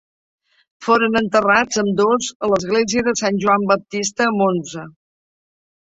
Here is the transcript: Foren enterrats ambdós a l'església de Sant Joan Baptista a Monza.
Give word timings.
Foren 0.85 1.17
enterrats 1.19 1.81
ambdós 1.83 2.31
a 2.47 2.51
l'església 2.53 3.05
de 3.09 3.15
Sant 3.23 3.39
Joan 3.47 3.69
Baptista 3.73 4.29
a 4.31 4.37
Monza. 4.39 4.91